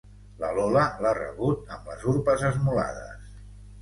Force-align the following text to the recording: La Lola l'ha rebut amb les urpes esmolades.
La 0.43 0.47
Lola 0.59 0.85
l'ha 1.05 1.11
rebut 1.19 1.69
amb 1.75 1.91
les 1.93 2.07
urpes 2.15 2.47
esmolades. 2.53 3.33